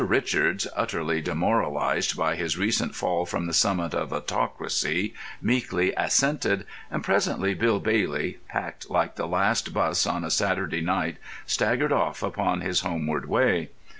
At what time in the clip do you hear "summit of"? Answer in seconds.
3.53-4.11